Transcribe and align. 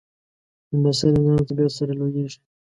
لمسی 0.71 1.07
له 1.13 1.19
نرم 1.25 1.39
طبیعت 1.49 1.73
سره 1.77 1.91
لویېږي. 1.99 2.39